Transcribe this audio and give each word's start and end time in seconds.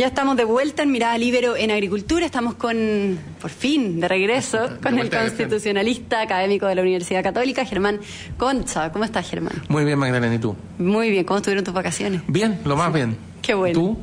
Ya 0.00 0.06
estamos 0.06 0.34
de 0.34 0.44
vuelta 0.44 0.82
en 0.82 0.90
Mirada 0.90 1.18
Libero 1.18 1.56
en 1.56 1.70
Agricultura. 1.70 2.24
Estamos 2.24 2.54
con, 2.54 3.18
por 3.38 3.50
fin, 3.50 4.00
de 4.00 4.08
regreso, 4.08 4.78
con 4.82 4.98
el 4.98 5.10
constitucionalista 5.10 6.22
académico 6.22 6.66
de 6.66 6.74
la 6.74 6.80
Universidad 6.80 7.22
Católica, 7.22 7.66
Germán 7.66 8.00
Concha. 8.38 8.92
¿Cómo 8.92 9.04
estás, 9.04 9.28
Germán? 9.28 9.62
Muy 9.68 9.84
bien, 9.84 9.98
Magdalena, 9.98 10.34
¿y 10.34 10.38
tú? 10.38 10.56
Muy 10.78 11.10
bien. 11.10 11.24
¿Cómo 11.24 11.36
estuvieron 11.36 11.66
tus 11.66 11.74
vacaciones? 11.74 12.22
Bien, 12.28 12.58
lo 12.64 12.78
más 12.78 12.90
bien. 12.94 13.14
Qué 13.42 13.52
bueno. 13.52 13.78
¿Tú? 13.78 13.98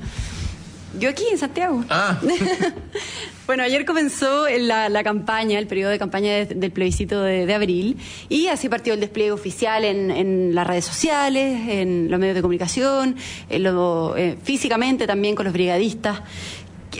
Yo 1.00 1.10
aquí 1.10 1.24
en 1.32 1.40
Santiago. 1.40 1.84
Ah. 1.90 2.20
bueno, 3.48 3.64
ayer 3.64 3.86
comenzó 3.86 4.46
la, 4.60 4.90
la, 4.90 5.04
campaña, 5.04 5.58
el 5.58 5.68
periodo 5.68 5.92
de 5.92 5.98
campaña 5.98 6.34
de, 6.34 6.46
del 6.46 6.72
plebiscito 6.72 7.22
de, 7.22 7.54
abril, 7.54 7.98
y 8.28 8.48
así 8.48 8.68
partió 8.68 8.94
el 8.94 9.00
despliegue 9.00 9.32
oficial 9.32 9.86
en, 9.86 10.12
en, 10.12 10.54
las 10.54 10.68
redes 10.68 10.86
sociales, 10.86 11.70
en 11.70 12.12
los 12.12 12.20
medios 12.20 12.36
de 12.36 12.42
comunicación, 12.42 13.16
en 13.50 13.64
lo, 13.64 14.16
eh, 14.18 14.38
físicamente 14.44 15.08
también 15.08 15.34
con 15.34 15.46
los 15.46 15.54
brigadistas. 15.54 16.22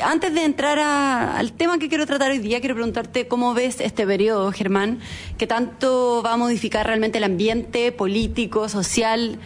Antes 0.02 0.34
de 0.34 0.46
entrar 0.46 0.80
a, 0.80 1.38
al 1.38 1.52
tema 1.52 1.80
que 1.80 1.90
quiero 1.90 2.06
tratar 2.06 2.32
hoy 2.32 2.40
día, 2.40 2.60
quiero 2.62 2.76
preguntarte 2.76 3.28
cómo 3.28 3.54
ves 3.54 3.82
este 3.82 4.06
periodo, 4.08 4.52
Germán, 4.52 5.00
que 5.38 5.48
tanto 5.48 6.22
va 6.24 6.34
a 6.34 6.38
modificar 6.38 6.86
realmente 6.86 7.18
el 7.18 7.26
ambiente 7.26 7.92
político, 7.92 8.70
social, 8.70 9.38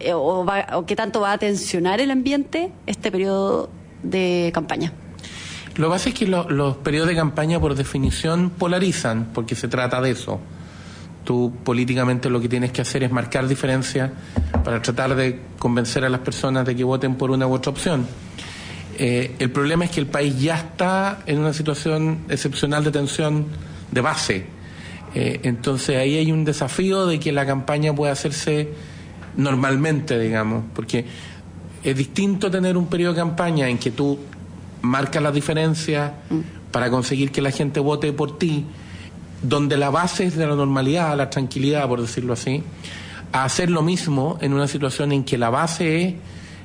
eh, 0.00 0.12
o, 0.12 0.44
va, 0.44 0.66
o 0.72 0.86
qué 0.86 0.96
tanto 0.96 1.20
va 1.20 1.32
a 1.32 1.38
tensionar 1.38 2.00
el 2.00 2.10
ambiente 2.10 2.72
este 2.86 3.12
periodo 3.12 3.70
de 4.02 4.50
campaña. 4.52 4.92
Lo 5.78 5.86
que 5.86 5.92
pasa 5.92 6.08
es 6.08 6.14
que 6.16 6.26
lo, 6.26 6.50
los 6.50 6.76
periodos 6.78 7.08
de 7.08 7.14
campaña, 7.14 7.60
por 7.60 7.76
definición, 7.76 8.50
polarizan, 8.50 9.28
porque 9.32 9.54
se 9.54 9.68
trata 9.68 10.00
de 10.00 10.10
eso. 10.10 10.40
Tú 11.24 11.54
políticamente 11.62 12.28
lo 12.28 12.40
que 12.40 12.48
tienes 12.48 12.72
que 12.72 12.82
hacer 12.82 13.04
es 13.04 13.12
marcar 13.12 13.46
diferencias 13.46 14.10
para 14.64 14.82
tratar 14.82 15.14
de 15.14 15.40
convencer 15.56 16.04
a 16.04 16.08
las 16.08 16.20
personas 16.20 16.66
de 16.66 16.74
que 16.74 16.82
voten 16.82 17.14
por 17.14 17.30
una 17.30 17.46
u 17.46 17.52
otra 17.52 17.70
opción. 17.70 18.06
Eh, 18.98 19.36
el 19.38 19.52
problema 19.52 19.84
es 19.84 19.92
que 19.92 20.00
el 20.00 20.08
país 20.08 20.40
ya 20.40 20.56
está 20.56 21.20
en 21.26 21.38
una 21.38 21.52
situación 21.52 22.24
excepcional 22.28 22.82
de 22.82 22.90
tensión 22.90 23.46
de 23.92 24.00
base. 24.00 24.46
Eh, 25.14 25.40
entonces 25.44 25.96
ahí 25.96 26.16
hay 26.16 26.32
un 26.32 26.44
desafío 26.44 27.06
de 27.06 27.20
que 27.20 27.30
la 27.30 27.46
campaña 27.46 27.94
pueda 27.94 28.12
hacerse 28.12 28.70
normalmente, 29.36 30.18
digamos, 30.18 30.64
porque 30.74 31.04
es 31.84 31.96
distinto 31.96 32.50
tener 32.50 32.76
un 32.76 32.88
periodo 32.88 33.12
de 33.12 33.20
campaña 33.20 33.68
en 33.68 33.78
que 33.78 33.92
tú 33.92 34.18
marcas 34.82 35.22
las 35.22 35.34
diferencias 35.34 36.12
mm. 36.30 36.70
para 36.70 36.90
conseguir 36.90 37.32
que 37.32 37.42
la 37.42 37.50
gente 37.50 37.80
vote 37.80 38.12
por 38.12 38.38
ti, 38.38 38.64
donde 39.42 39.76
la 39.76 39.90
base 39.90 40.24
es 40.24 40.36
de 40.36 40.46
la 40.46 40.54
normalidad, 40.54 41.16
la 41.16 41.30
tranquilidad, 41.30 41.86
por 41.88 42.00
decirlo 42.00 42.32
así, 42.32 42.62
a 43.32 43.44
hacer 43.44 43.70
lo 43.70 43.82
mismo 43.82 44.38
en 44.40 44.52
una 44.52 44.68
situación 44.68 45.12
en 45.12 45.24
que 45.24 45.38
la 45.38 45.50
base 45.50 46.02
es 46.02 46.14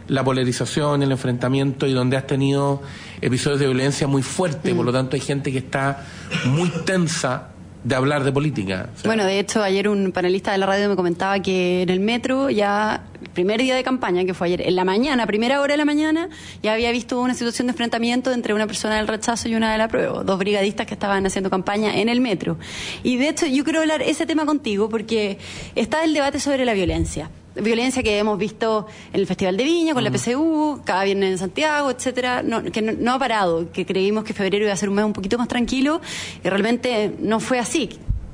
la 0.08 0.23
polarización, 0.23 1.02
el 1.03 1.11
enfrentamiento 1.11 1.88
y 1.88 1.94
donde 1.94 2.17
has 2.17 2.28
tenido 2.28 2.81
episodios 3.22 3.59
de 3.59 3.67
violencia 3.67 4.08
muy 4.08 4.22
fuertes, 4.22 4.73
mm. 4.73 4.77
por 4.77 4.86
lo 4.86 4.92
tanto 4.92 5.16
hay 5.16 5.22
gente 5.22 5.52
que 5.52 5.59
está 5.59 6.05
muy 6.45 6.70
tensa 6.86 7.50
de 7.83 7.95
hablar 7.95 8.23
de 8.23 8.31
política. 8.31 8.89
O 8.95 9.00
sea, 9.00 9.09
bueno, 9.09 9.25
de 9.25 9.39
hecho, 9.39 9.61
ayer 9.61 9.89
un 9.89 10.11
panelista 10.11 10.52
de 10.52 10.58
la 10.58 10.66
radio 10.66 10.89
me 10.89 10.95
comentaba 10.95 11.39
que 11.42 11.81
en 11.81 11.89
el 11.89 12.00
metro 12.00 12.50
ya, 12.50 13.03
primer 13.34 13.62
día 13.62 13.76
de 13.76 13.84
campaña, 13.84 14.26
que 14.26 14.34
fue 14.34 14.48
ayer, 14.48 14.62
en 14.62 14.76
la 14.76 14.86
mañana, 14.86 15.26
primera 15.28 15.62
hora 15.62 15.73
de 15.73 15.78
la 15.78 15.86
mañana, 15.86 16.30
ya 16.62 16.73
había 16.73 16.92
visto 16.92 17.20
una 17.20 17.34
situación 17.34 17.67
de 17.67 17.72
enfrentamiento 17.72 18.31
entre 18.31 18.53
una 18.53 18.67
persona 18.67 18.98
del 18.98 19.08
rechazo 19.08 19.49
y 19.49 19.55
una 19.55 19.71
de 19.71 19.77
la 19.77 19.88
prueba, 19.88 20.23
dos 20.23 20.39
brigadistas 20.39 20.88
que 20.88 20.94
estaban 20.94 21.26
haciendo 21.26 21.49
campaña 21.49 21.95
en 21.98 22.10
el 22.10 22.22
metro. 22.22 22.58
Y 23.04 23.17
de 23.17 23.30
hecho, 23.30 23.45
yo 23.45 23.64
quiero 23.64 23.82
hablar 23.82 24.02
ese 24.02 24.26
tema 24.26 24.45
contigo 24.45 24.89
porque 24.89 25.38
está 25.76 26.04
el 26.04 26.14
debate 26.14 26.39
sobre 26.39 26.66
la 26.66 26.73
violencia 26.73 27.30
violencia 27.55 28.02
que 28.02 28.17
hemos 28.17 28.38
visto 28.38 28.88
en 29.11 29.20
el 29.20 29.27
Festival 29.27 29.58
de 29.58 29.64
Viña, 29.64 29.93
con 29.93 30.04
la 30.04 30.11
PCU, 30.11 30.82
cada 30.83 31.04
viernes 31.04 31.33
en 31.33 31.38
Santiago, 31.38 31.92
etcétera, 31.92 32.42
no, 32.42 32.64
que 32.64 32.82
no, 32.82 32.93
no, 32.93 33.14
ha 33.14 33.20
parado, 33.20 33.72
que 33.72 33.86
creímos 33.86 34.23
que 34.23 34.33
febrero 34.33 34.66
iba 34.66 34.73
a 34.73 34.77
ser 34.77 34.89
un 34.89 34.95
mes 34.95 35.05
un 35.05 35.14
poquito 35.14 35.38
más 35.38 35.48
tranquilo, 35.48 36.02
y 36.43 36.49
realmente 36.49 37.16
no 37.20 37.39
fue 37.39 37.60
así. 37.60 37.89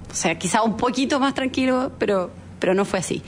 O 0.09 0.15
sea, 0.15 0.37
quizá 0.39 0.63
un 0.63 0.77
poquito 0.77 1.19
más 1.19 1.33
tranquilo, 1.33 1.91
pero 1.99 2.31
pero 2.59 2.73
no 2.73 2.85
fue 2.85 2.99
así. 2.99 3.21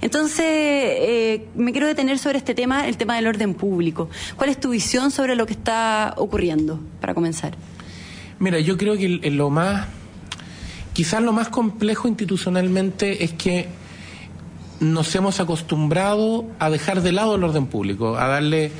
Entonces, 0.00 0.44
eh, 0.46 1.46
me 1.54 1.72
quiero 1.72 1.86
detener 1.86 2.18
sobre 2.18 2.38
este 2.38 2.54
tema, 2.54 2.88
el 2.88 2.96
tema 2.96 3.16
del 3.16 3.26
orden 3.26 3.54
público. 3.54 4.08
¿Cuál 4.36 4.50
es 4.50 4.58
tu 4.58 4.70
visión 4.70 5.10
sobre 5.10 5.36
lo 5.36 5.46
que 5.46 5.52
está 5.52 6.14
ocurriendo, 6.16 6.80
para 7.00 7.14
comenzar? 7.14 7.54
Mira, 8.38 8.60
yo 8.60 8.76
creo 8.76 8.96
que 8.96 9.08
lo 9.30 9.50
más, 9.50 9.86
quizás 10.92 11.22
lo 11.22 11.32
más 11.32 11.48
complejo 11.48 12.08
institucionalmente 12.08 13.24
es 13.24 13.32
que 13.32 13.68
nos 14.80 15.14
hemos 15.14 15.40
acostumbrado 15.40 16.46
a 16.58 16.70
dejar 16.70 17.02
de 17.02 17.12
lado 17.12 17.34
el 17.34 17.44
orden 17.44 17.66
público, 17.66 18.16
a 18.16 18.28
darle 18.28 18.70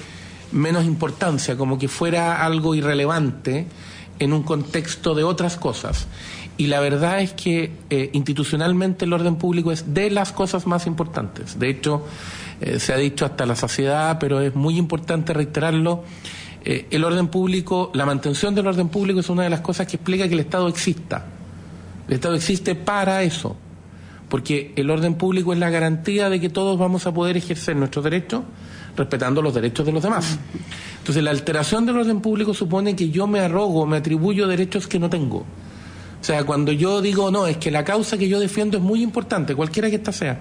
menos 0.53 0.85
importancia, 0.85 1.57
como 1.57 1.79
que 1.79 1.89
fuera 1.89 2.45
algo 2.45 2.75
irrelevante 2.75 3.67
en 4.19 4.33
un 4.33 4.43
contexto 4.43 5.15
de 5.15 5.25
otras 5.25 5.57
cosas. 5.57 6.07
Y 6.57 6.67
la 6.67 6.81
verdad 6.81 7.21
es 7.21 7.33
que 7.33 7.73
eh, 7.91 8.11
institucionalmente 8.13 9.05
el 9.05 9.13
orden 9.13 9.37
público 9.37 9.71
es 9.71 9.95
de 9.95 10.11
las 10.11 10.33
cosas 10.33 10.67
más 10.67 10.87
importantes. 10.87 11.59
De 11.59 11.71
hecho, 11.71 12.05
eh, 12.61 12.81
se 12.81 12.93
ha 12.93 12.97
dicho 12.97 13.25
hasta 13.25 13.47
la 13.47 13.55
saciedad, 13.55 14.19
pero 14.19 14.41
es 14.41 14.55
muy 14.55 14.77
importante 14.77 15.33
reiterarlo. 15.33 16.03
Eh, 16.65 16.87
el 16.91 17.05
orden 17.05 17.29
público, 17.29 17.91
la 17.95 18.07
mantención 18.07 18.55
del 18.55 18.67
orden 18.67 18.89
público 18.89 19.21
es 19.21 19.29
una 19.29 19.45
de 19.45 19.51
las 19.51 19.61
cosas 19.61 19.87
que 19.87 19.97
explica 19.97 20.27
que 20.27 20.35
el 20.35 20.41
Estado 20.41 20.69
exista. 20.69 21.27
El 22.09 22.15
Estado 22.15 22.35
existe 22.35 22.75
para 22.75 23.23
eso 23.23 23.57
porque 24.29 24.73
el 24.77 24.91
orden 24.91 25.15
público 25.15 25.53
es 25.53 25.59
la 25.59 25.71
garantía 25.71 26.29
de 26.29 26.41
que 26.41 26.49
todos 26.49 26.79
vamos 26.79 27.07
a 27.07 27.15
poder 27.15 27.37
ejercer 27.37 27.77
nuestros 27.77 28.05
derechos 28.05 28.43
respetando 28.99 29.41
los 29.41 29.55
derechos 29.55 29.87
de 29.87 29.93
los 29.93 30.03
demás. 30.03 30.39
Entonces, 30.99 31.23
la 31.23 31.31
alteración 31.31 31.87
del 31.87 31.97
orden 31.97 32.21
público 32.21 32.53
supone 32.53 32.95
que 32.95 33.09
yo 33.09 33.27
me 33.27 33.41
arrogo, 33.41 33.87
me 33.87 33.97
atribuyo 33.97 34.47
derechos 34.47 34.87
que 34.87 34.99
no 34.99 35.09
tengo. 35.09 35.39
O 36.21 36.25
sea, 36.25 36.45
cuando 36.45 36.73
yo 36.73 37.01
digo, 37.01 37.31
no, 37.31 37.47
es 37.47 37.57
que 37.57 37.71
la 37.71 37.85
causa 37.85 38.19
que 38.19 38.29
yo 38.29 38.41
defiendo 38.41 38.77
es 38.77 38.83
muy 38.83 39.03
importante, 39.03 39.55
cualquiera 39.55 39.89
que 39.89 39.97
ésta 39.97 40.13
sea, 40.13 40.41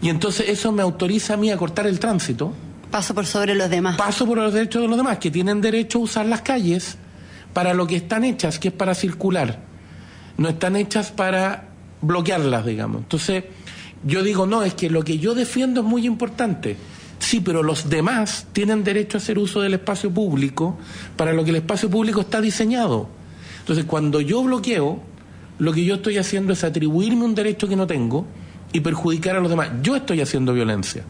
y 0.00 0.08
entonces 0.08 0.48
eso 0.48 0.72
me 0.72 0.82
autoriza 0.82 1.34
a 1.34 1.36
mí 1.36 1.50
a 1.50 1.56
cortar 1.56 1.86
el 1.86 2.00
tránsito. 2.00 2.52
Paso 2.90 3.14
por 3.14 3.26
sobre 3.26 3.54
los 3.54 3.68
demás. 3.68 3.96
Paso 3.96 4.26
por 4.26 4.38
los 4.38 4.52
derechos 4.52 4.82
de 4.82 4.88
los 4.88 4.96
demás, 4.96 5.18
que 5.18 5.30
tienen 5.30 5.60
derecho 5.60 5.98
a 5.98 6.02
usar 6.02 6.26
las 6.26 6.40
calles 6.40 6.96
para 7.52 7.74
lo 7.74 7.86
que 7.86 7.96
están 7.96 8.24
hechas, 8.24 8.58
que 8.58 8.68
es 8.68 8.74
para 8.74 8.94
circular. 8.94 9.60
No 10.38 10.48
están 10.48 10.74
hechas 10.74 11.10
para 11.10 11.68
bloquearlas, 12.00 12.64
digamos. 12.64 13.02
Entonces, 13.02 13.44
yo 14.04 14.22
digo, 14.22 14.46
no, 14.46 14.62
es 14.62 14.74
que 14.74 14.88
lo 14.88 15.04
que 15.04 15.18
yo 15.18 15.34
defiendo 15.34 15.82
es 15.82 15.86
muy 15.86 16.06
importante. 16.06 16.76
Sí, 17.30 17.38
pero 17.38 17.62
los 17.62 17.88
demás 17.88 18.48
tienen 18.52 18.82
derecho 18.82 19.16
a 19.16 19.20
hacer 19.20 19.38
uso 19.38 19.60
del 19.60 19.74
espacio 19.74 20.10
público 20.10 20.76
para 21.16 21.32
lo 21.32 21.44
que 21.44 21.50
el 21.50 21.56
espacio 21.58 21.88
público 21.88 22.22
está 22.22 22.40
diseñado. 22.40 23.08
Entonces, 23.60 23.84
cuando 23.84 24.20
yo 24.20 24.42
bloqueo, 24.42 25.00
lo 25.60 25.72
que 25.72 25.84
yo 25.84 25.94
estoy 25.94 26.18
haciendo 26.18 26.54
es 26.54 26.64
atribuirme 26.64 27.24
un 27.24 27.36
derecho 27.36 27.68
que 27.68 27.76
no 27.76 27.86
tengo 27.86 28.26
y 28.72 28.80
perjudicar 28.80 29.36
a 29.36 29.40
los 29.40 29.48
demás. 29.48 29.70
Yo 29.80 29.94
estoy 29.94 30.20
haciendo 30.20 30.52
violencia. 30.52 31.04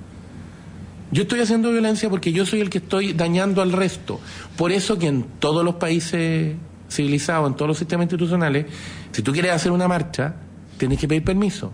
Yo 1.10 1.22
estoy 1.22 1.40
haciendo 1.40 1.70
violencia 1.70 2.10
porque 2.10 2.32
yo 2.32 2.44
soy 2.44 2.60
el 2.60 2.68
que 2.68 2.78
estoy 2.78 3.14
dañando 3.14 3.62
al 3.62 3.72
resto. 3.72 4.20
Por 4.58 4.72
eso 4.72 4.98
que 4.98 5.06
en 5.06 5.22
todos 5.38 5.64
los 5.64 5.76
países 5.76 6.54
civilizados, 6.90 7.48
en 7.48 7.56
todos 7.56 7.68
los 7.68 7.78
sistemas 7.78 8.04
institucionales, 8.04 8.66
si 9.10 9.22
tú 9.22 9.32
quieres 9.32 9.52
hacer 9.52 9.72
una 9.72 9.88
marcha, 9.88 10.34
tienes 10.76 10.98
que 10.98 11.08
pedir 11.08 11.24
permiso. 11.24 11.72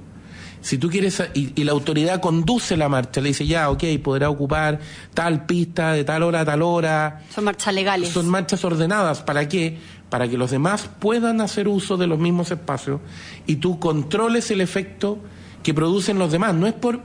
Si 0.67 0.79
tú 0.79 0.91
quieres, 0.91 1.23
y, 1.33 1.53
y, 1.55 1.63
la 1.63 1.71
autoridad 1.71 2.21
conduce 2.21 2.77
la 2.77 2.89
marcha, 2.89 3.21
le 3.21 3.29
dice, 3.29 3.47
ya, 3.47 3.71
ok, 3.71 3.85
podrá 4.03 4.31
ocupar 4.31 4.81
tal 5.15 5.47
pista 5.47 5.93
de 5.93 6.03
tal 6.03 6.25
hora 6.25 6.41
a 6.41 6.45
tal 6.45 6.61
hora. 6.61 7.23
Son 7.33 7.45
marchas 7.45 7.73
legales. 7.73 8.09
Son 8.09 8.29
marchas 8.29 8.65
ordenadas. 8.65 9.23
¿Para 9.23 9.49
qué? 9.49 9.79
Para 10.11 10.29
que 10.29 10.37
los 10.37 10.51
demás 10.51 10.91
puedan 10.99 11.41
hacer 11.41 11.69
uso 11.69 11.97
de 11.97 12.09
los 12.09 12.19
mismos 12.19 12.51
espacios 12.51 13.01
y 13.47 13.57
tú 13.57 13.79
controles 13.79 14.51
el 14.51 14.61
efecto 14.61 15.21
que 15.63 15.73
producen 15.73 16.19
los 16.19 16.33
demás. 16.33 16.53
No 16.53 16.67
es 16.67 16.75
por, 16.75 17.01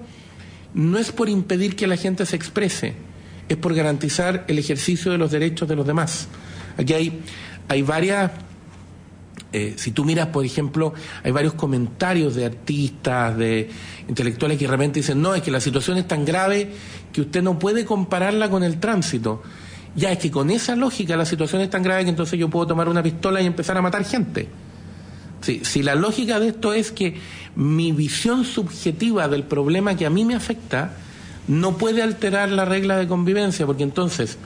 no 0.74 0.98
es 0.98 1.12
por 1.12 1.30
impedir 1.30 1.76
que 1.76 1.86
la 1.86 1.98
gente 1.98 2.26
se 2.26 2.38
exprese, 2.38 2.96
es 3.48 3.58
por 3.58 3.76
garantizar 3.76 4.44
el 4.48 4.58
ejercicio 4.58 5.12
de 5.12 5.20
los 5.20 5.30
derechos 5.30 5.70
de 5.70 5.76
los 5.76 5.86
demás. 5.86 6.30
Aquí 6.80 6.94
hay, 6.94 7.20
hay 7.68 7.84
varias 7.84 8.32
eh, 9.54 9.74
si 9.78 9.92
tú 9.92 10.06
miras, 10.06 10.28
por 10.28 10.46
ejemplo, 10.46 10.94
hay 11.24 11.32
varios 11.32 11.54
comentarios 11.54 12.36
de 12.36 12.46
artistas, 12.46 13.38
de 13.38 13.70
intelectuales 14.08 14.58
que 14.58 14.66
realmente 14.66 15.00
dicen, 15.00 15.22
no, 15.22 15.36
es 15.36 15.42
que 15.42 15.52
la 15.52 15.60
situación 15.60 15.98
es 15.98 16.08
tan 16.08 16.24
grave 16.24 16.72
que 17.12 17.22
usted 17.22 17.42
no 17.42 17.60
puede 17.60 17.86
compararla 17.86 18.50
con 18.50 18.64
el 18.64 18.80
tránsito. 18.80 19.44
Ya 19.96 20.12
es 20.12 20.20
que 20.20 20.32
con 20.32 20.52
esa 20.52 20.78
lógica 20.78 21.18
la 21.18 21.26
situación 21.26 21.62
es 21.62 21.70
tan 21.70 21.84
grave 21.84 22.04
que 22.04 22.10
entonces 22.10 22.40
yo 22.40 22.50
puedo 22.50 22.68
tomar 22.68 22.88
una 22.88 23.04
pistola 23.04 23.42
y 23.42 23.46
empezar 23.46 23.78
a 23.78 23.82
matar 23.82 24.06
gente. 24.06 24.48
Sí, 25.42 25.62
si 25.64 25.84
la 25.84 25.96
lógica 25.96 26.40
de 26.40 26.50
esto 26.50 26.72
es 26.72 26.92
que 26.92 27.16
mi 27.56 27.92
visión 27.92 28.46
subjetiva 28.46 29.28
del 29.28 29.44
problema 29.44 29.98
que 29.98 30.06
a 30.06 30.10
mí 30.10 30.24
me 30.24 30.36
afecta 30.36 30.94
no 31.48 31.78
puede 31.78 32.02
alterar 32.02 32.50
la 32.50 32.64
regla 32.64 32.98
de 32.98 33.08
convivencia, 33.08 33.66
porque 33.66 33.84
entonces 33.84 34.38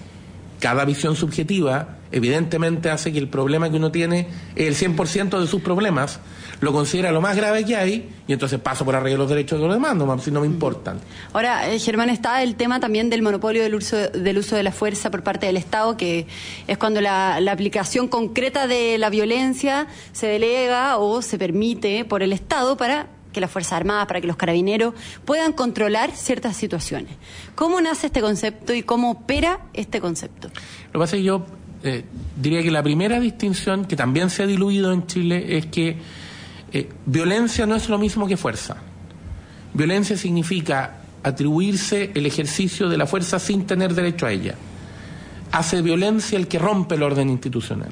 cada 0.60 0.86
visión 0.86 1.16
subjetiva 1.16 1.98
evidentemente 2.16 2.90
hace 2.90 3.12
que 3.12 3.20
el 3.20 3.28
problema 3.28 3.70
que 3.70 3.76
uno 3.76 3.92
tiene, 3.92 4.28
el 4.56 4.74
100% 4.74 5.38
de 5.38 5.48
sus 5.48 5.62
problemas, 5.62 6.22
lo 6.62 6.72
considera 6.72 7.12
lo 7.12 7.20
más 7.20 7.36
grave 7.36 7.66
que 7.66 7.76
hay 7.76 8.10
y 8.26 8.32
entonces 8.32 8.58
paso 8.60 8.86
por 8.86 8.96
arriba 8.96 9.18
los 9.18 9.30
derechos 9.30 9.60
de 9.60 9.66
los 9.66 9.76
demás, 9.76 9.96
no, 9.98 10.18
si 10.20 10.32
no 10.32 10.40
me 10.40 10.48
importan. 10.48 11.00
Ahora, 11.34 11.70
eh, 11.70 11.78
Germán, 11.78 12.10
está 12.10 12.42
el 12.42 12.56
tema 12.56 12.80
también 12.80 13.10
del 13.10 13.22
monopolio 13.22 13.62
del 13.62 13.76
uso, 13.76 13.98
del 13.98 14.38
uso 14.38 14.56
de 14.56 14.64
la 14.64 14.72
fuerza 14.72 15.12
por 15.12 15.24
parte 15.24 15.46
del 15.46 15.58
Estado, 15.58 15.98
que 15.98 16.26
es 16.68 16.78
cuando 16.78 17.02
la, 17.02 17.42
la 17.42 17.52
aplicación 17.52 18.08
concreta 18.08 18.66
de 18.66 18.98
la 18.98 19.10
violencia 19.10 19.88
se 20.14 20.28
delega 20.28 20.98
o 20.98 21.22
se 21.22 21.38
permite 21.38 22.06
por 22.06 22.24
el 22.24 22.32
Estado 22.32 22.78
para 22.78 23.08
que 23.34 23.42
las 23.42 23.52
Fuerzas 23.52 23.74
Armadas, 23.74 24.08
para 24.08 24.22
que 24.22 24.28
los 24.28 24.38
carabineros 24.38 24.94
puedan 25.26 25.52
controlar 25.52 26.12
ciertas 26.12 26.56
situaciones. 26.56 27.12
¿Cómo 27.56 27.82
nace 27.82 28.08
este 28.08 28.22
concepto 28.22 28.74
y 28.74 28.84
cómo 28.84 29.12
opera 29.12 29.60
este 29.74 30.00
concepto? 30.00 30.48
Lo 30.48 30.92
que 30.94 31.00
pasa 31.00 31.18
es 31.18 31.20
que 31.20 31.24
yo 31.26 31.46
eh, 31.86 32.06
diría 32.36 32.64
que 32.64 32.72
la 32.72 32.84
primera 32.84 33.20
distinción, 33.20 33.86
que 33.86 33.96
también 33.96 34.30
se 34.30 34.44
ha 34.44 34.48
diluido 34.48 34.92
en 34.92 35.06
Chile, 35.08 35.58
es 35.58 35.68
que 35.68 35.98
eh, 36.72 36.90
violencia 37.06 37.66
no 37.66 37.76
es 37.76 37.88
lo 37.90 37.98
mismo 37.98 38.28
que 38.28 38.38
fuerza. 38.38 38.78
Violencia 39.74 40.18
significa 40.18 41.02
atribuirse 41.24 42.12
el 42.14 42.26
ejercicio 42.26 42.90
de 42.90 42.98
la 42.98 43.06
fuerza 43.06 43.40
sin 43.40 43.66
tener 43.66 43.94
derecho 43.94 44.26
a 44.26 44.32
ella. 44.32 44.56
Hace 45.52 45.82
violencia 45.82 46.38
el 46.38 46.48
que 46.48 46.60
rompe 46.60 46.96
el 46.96 47.04
orden 47.04 47.30
institucional. 47.30 47.92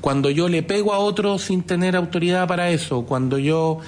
Cuando 0.00 0.28
yo 0.30 0.48
le 0.48 0.62
pego 0.62 0.92
a 0.92 0.98
otro 0.98 1.38
sin 1.38 1.62
tener 1.62 1.96
autoridad 1.96 2.46
para 2.46 2.70
eso, 2.70 3.06
cuando 3.06 3.38
yo 3.38 3.80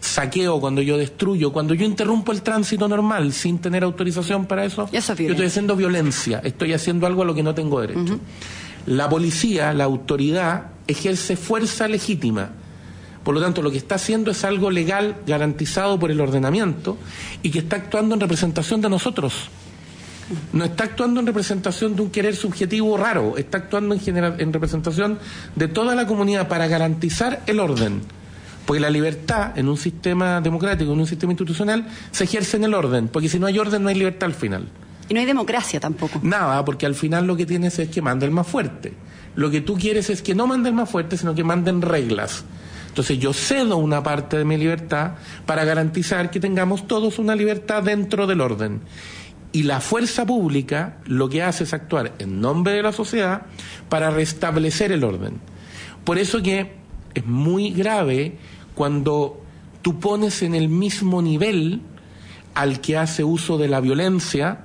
saqueo, 0.00 0.60
cuando 0.60 0.82
yo 0.82 0.96
destruyo, 0.96 1.52
cuando 1.52 1.74
yo 1.74 1.84
interrumpo 1.84 2.32
el 2.32 2.42
tránsito 2.42 2.86
normal 2.88 3.32
sin 3.32 3.58
tener 3.58 3.82
autorización 3.82 4.46
para 4.46 4.64
eso, 4.64 4.88
yo 4.92 4.98
estoy 4.98 5.46
haciendo 5.46 5.74
violencia, 5.76 6.40
estoy 6.44 6.72
haciendo 6.74 7.06
algo 7.06 7.22
a 7.22 7.24
lo 7.24 7.34
que 7.34 7.42
no 7.42 7.54
tengo 7.54 7.80
derecho. 7.80 8.18
La 8.86 9.08
policía, 9.08 9.72
la 9.72 9.84
autoridad, 9.84 10.66
ejerce 10.86 11.36
fuerza 11.36 11.88
legítima. 11.88 12.50
Por 13.22 13.34
lo 13.34 13.40
tanto, 13.40 13.62
lo 13.62 13.70
que 13.70 13.78
está 13.78 13.94
haciendo 13.94 14.30
es 14.30 14.44
algo 14.44 14.70
legal 14.70 15.16
garantizado 15.26 15.98
por 15.98 16.10
el 16.10 16.20
ordenamiento 16.20 16.98
y 17.42 17.50
que 17.50 17.60
está 17.60 17.76
actuando 17.76 18.14
en 18.14 18.20
representación 18.20 18.82
de 18.82 18.90
nosotros. 18.90 19.48
No 20.52 20.64
está 20.64 20.84
actuando 20.84 21.20
en 21.20 21.26
representación 21.26 21.96
de 21.96 22.02
un 22.02 22.10
querer 22.10 22.36
subjetivo 22.36 22.96
raro, 22.96 23.36
está 23.36 23.58
actuando 23.58 23.94
en, 23.94 24.16
en 24.16 24.52
representación 24.52 25.18
de 25.54 25.68
toda 25.68 25.94
la 25.94 26.06
comunidad 26.06 26.48
para 26.48 26.66
garantizar 26.66 27.42
el 27.46 27.60
orden. 27.60 28.02
Porque 28.66 28.80
la 28.80 28.90
libertad 28.90 29.58
en 29.58 29.68
un 29.68 29.76
sistema 29.76 30.40
democrático, 30.40 30.92
en 30.92 31.00
un 31.00 31.06
sistema 31.06 31.32
institucional, 31.32 31.86
se 32.10 32.24
ejerce 32.24 32.56
en 32.56 32.64
el 32.64 32.74
orden, 32.74 33.08
porque 33.08 33.28
si 33.28 33.38
no 33.38 33.46
hay 33.46 33.58
orden 33.58 33.82
no 33.82 33.88
hay 33.88 33.94
libertad 33.94 34.26
al 34.26 34.34
final. 34.34 34.68
Y 35.08 35.14
no 35.14 35.20
hay 35.20 35.26
democracia 35.26 35.80
tampoco. 35.80 36.20
Nada, 36.22 36.64
porque 36.64 36.86
al 36.86 36.94
final 36.94 37.26
lo 37.26 37.36
que 37.36 37.46
tienes 37.46 37.78
es 37.78 37.88
que 37.88 38.02
manda 38.02 38.24
el 38.24 38.32
más 38.32 38.46
fuerte. 38.46 38.94
Lo 39.36 39.50
que 39.50 39.60
tú 39.60 39.76
quieres 39.76 40.10
es 40.10 40.22
que 40.22 40.34
no 40.34 40.46
mande 40.46 40.68
el 40.68 40.74
más 40.74 40.88
fuerte, 40.88 41.16
sino 41.16 41.34
que 41.34 41.44
manden 41.44 41.82
reglas. 41.82 42.44
Entonces 42.88 43.18
yo 43.18 43.32
cedo 43.32 43.76
una 43.76 44.02
parte 44.02 44.38
de 44.38 44.44
mi 44.44 44.56
libertad 44.56 45.14
para 45.46 45.64
garantizar 45.64 46.30
que 46.30 46.38
tengamos 46.38 46.86
todos 46.86 47.18
una 47.18 47.34
libertad 47.34 47.82
dentro 47.82 48.26
del 48.26 48.40
orden. 48.40 48.82
Y 49.50 49.64
la 49.64 49.80
fuerza 49.80 50.24
pública 50.24 50.98
lo 51.04 51.28
que 51.28 51.42
hace 51.42 51.64
es 51.64 51.74
actuar 51.74 52.12
en 52.18 52.40
nombre 52.40 52.72
de 52.72 52.82
la 52.82 52.92
sociedad 52.92 53.42
para 53.88 54.10
restablecer 54.10 54.92
el 54.92 55.04
orden. 55.04 55.40
Por 56.04 56.18
eso 56.18 56.42
que 56.42 56.72
es 57.14 57.26
muy 57.26 57.72
grave 57.72 58.38
cuando 58.74 59.42
tú 59.82 59.98
pones 60.00 60.42
en 60.42 60.54
el 60.54 60.68
mismo 60.68 61.22
nivel 61.22 61.82
al 62.54 62.80
que 62.80 62.96
hace 62.96 63.24
uso 63.24 63.58
de 63.58 63.68
la 63.68 63.80
violencia, 63.80 64.60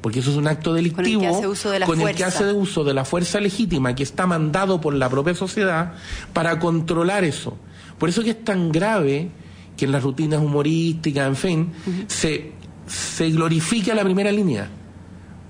porque 0.00 0.20
eso 0.20 0.30
es 0.30 0.36
un 0.36 0.46
acto 0.46 0.72
delictivo, 0.72 1.20
con 1.20 1.24
el 1.24 1.30
que 1.30 1.36
hace 1.36 1.46
uso 1.46 1.70
de 1.70 1.78
la, 1.78 1.86
fuerza. 1.86 2.10
El 2.10 2.16
que 2.16 2.24
hace 2.24 2.52
uso 2.52 2.84
de 2.84 2.94
la 2.94 3.04
fuerza 3.04 3.40
legítima 3.40 3.94
que 3.94 4.02
está 4.02 4.26
mandado 4.26 4.80
por 4.80 4.94
la 4.94 5.08
propia 5.08 5.34
sociedad 5.34 5.94
para 6.32 6.58
controlar 6.58 7.24
eso. 7.24 7.56
Por 7.98 8.08
eso 8.08 8.22
que 8.22 8.30
es 8.30 8.44
tan 8.44 8.72
grave 8.72 9.30
que 9.76 9.84
en 9.84 9.92
las 9.92 10.02
rutinas 10.02 10.40
humorísticas, 10.40 11.28
en 11.28 11.36
fin, 11.36 11.72
se, 12.06 12.52
se 12.86 13.30
glorifica 13.30 13.94
la 13.94 14.04
primera 14.04 14.32
línea, 14.32 14.68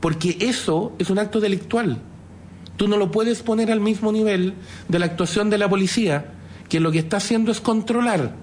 porque 0.00 0.36
eso 0.40 0.94
es 0.98 1.10
un 1.10 1.18
acto 1.18 1.40
delictual. 1.40 2.02
Tú 2.76 2.88
no 2.88 2.96
lo 2.96 3.10
puedes 3.10 3.42
poner 3.42 3.70
al 3.70 3.80
mismo 3.80 4.10
nivel 4.10 4.54
de 4.88 4.98
la 4.98 5.06
actuación 5.06 5.50
de 5.50 5.58
la 5.58 5.68
policía, 5.68 6.32
que 6.68 6.80
lo 6.80 6.90
que 6.90 7.00
está 7.00 7.18
haciendo 7.18 7.52
es 7.52 7.60
controlar. 7.60 8.34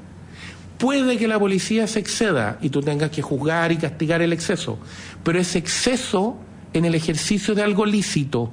Puede 0.78 1.18
que 1.18 1.28
la 1.28 1.40
policía 1.40 1.88
se 1.88 2.00
exceda 2.00 2.60
y 2.62 2.70
tú 2.70 2.82
tengas 2.82 3.10
que 3.10 3.22
juzgar 3.22 3.72
y 3.72 3.78
castigar 3.78 4.22
el 4.22 4.32
exceso, 4.32 4.78
pero 5.24 5.40
es 5.40 5.56
exceso 5.56 6.38
en 6.74 6.86
el 6.86 6.96
ejercicio 6.96 7.56
de 7.56 7.64
algo 7.64 7.86
lícito. 7.86 8.52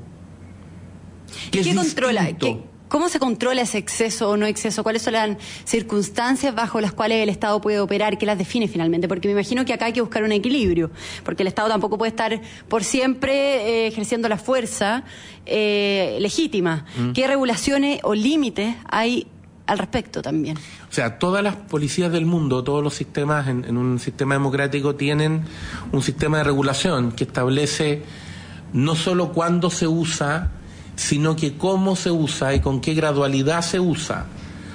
¿Qué 1.51 1.75
controla? 1.75 2.29
¿Cómo 2.89 3.09
se 3.09 3.19
controla 3.19 3.63
ese 3.63 3.79
exceso 3.79 4.31
o 4.31 4.37
no 4.37 4.47
exceso? 4.47 4.85
¿Cuáles 4.85 5.03
son 5.03 5.15
las 5.15 5.37
circunstancias 5.65 6.55
bajo 6.55 6.81
las 6.81 6.93
cuales 6.93 7.23
el 7.23 7.29
Estado 7.29 7.61
puede 7.61 7.81
operar? 7.81 8.19
¿Qué 8.19 8.27
las 8.27 8.39
define 8.39 8.69
finalmente? 8.69 9.09
Porque 9.09 9.27
me 9.27 9.33
imagino 9.33 9.65
que 9.65 9.73
acá 9.73 9.87
hay 9.87 9.93
que 9.93 10.01
buscar 10.01 10.23
un 10.23 10.31
equilibrio, 10.31 10.93
porque 11.25 11.43
el 11.43 11.49
Estado 11.49 11.69
tampoco 11.69 11.99
puede 11.99 12.11
estar 12.11 12.41
por 12.69 12.85
siempre 12.85 13.33
eh, 13.33 13.87
ejerciendo 13.89 14.29
la 14.29 14.39
fuerza 14.39 15.03
eh, 15.45 16.19
legítima. 16.21 16.85
Mm. 16.97 17.13
¿Qué 17.13 17.27
regulaciones 17.27 17.99
o 18.05 18.15
límites 18.15 18.77
hay 18.89 19.27
al 19.67 19.79
respecto 19.79 20.21
también. 20.23 20.57
O 20.59 20.93
sea, 20.93 21.19
todas 21.19 21.43
las 21.43 21.57
policías 21.57 22.13
del 22.13 22.27
mundo, 22.27 22.63
todos 22.63 22.83
los 22.83 22.95
sistemas 22.95 23.49
en, 23.49 23.77
un 23.77 23.99
sistema 23.99 24.35
democrático 24.35 24.95
tienen 24.95 25.45
un 25.93 26.03
sistema 26.03 26.39
de 26.39 26.45
regulación 26.45 27.13
que 27.13 27.25
establece 27.25 28.03
no 28.73 28.95
solo 28.95 29.33
cuándo 29.33 29.71
se 29.71 29.87
usa, 29.87 30.51
sino 30.97 31.37
que 31.37 31.57
cómo 31.57 31.97
se 31.97 32.11
usa 32.11 32.55
y 32.55 32.61
con 32.61 32.81
qué 32.81 32.95
gradualidad 32.95 33.63
se 33.63 33.81
usa. 33.81 34.27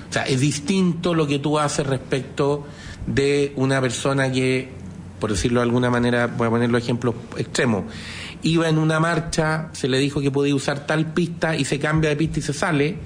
O 0.10 0.14
sea, 0.14 0.24
es 0.24 0.40
distinto 0.40 1.14
lo 1.14 1.28
que 1.28 1.38
tú 1.38 1.60
haces 1.60 1.86
respecto 1.86 2.66
de 3.06 3.54
una 3.58 3.80
persona 3.80 4.32
que, 4.32 4.72
por 5.20 5.32
decirlo 5.32 5.60
de 5.60 5.66
alguna 5.66 5.90
manera, 5.90 6.28
voy 6.28 6.48
a 6.48 6.50
poner 6.50 6.70
los 6.70 6.82
ejemplos 6.82 7.14
extremos, 7.38 7.84
iba 8.42 8.68
en 8.70 8.78
una 8.78 9.00
marcha, 9.00 9.70
se 9.74 9.88
le 9.88 10.00
dijo 10.00 10.22
que 10.22 10.32
podía 10.32 10.56
usar 10.56 10.88
tal 10.88 11.14
pista 11.14 11.56
y 11.56 11.66
se 11.66 11.78
cambia 11.78 12.10
de 12.10 12.16
pista 12.16 12.40
y 12.40 12.42
se 12.42 12.54
sale, 12.54 12.98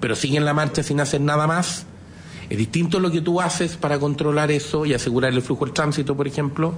pero 0.00 0.16
sigue 0.16 0.38
en 0.38 0.44
la 0.44 0.54
marcha 0.54 0.82
sin 0.82 1.00
hacer 1.00 1.20
nada 1.20 1.46
más. 1.46 1.86
Es 2.48 2.58
distinto 2.58 2.98
lo 2.98 3.12
que 3.12 3.20
tú 3.20 3.40
haces 3.40 3.76
para 3.76 4.00
controlar 4.00 4.50
eso 4.50 4.84
y 4.84 4.92
asegurar 4.92 5.32
el 5.32 5.40
flujo 5.40 5.66
del 5.66 5.72
tránsito, 5.72 6.16
por 6.16 6.26
ejemplo, 6.26 6.74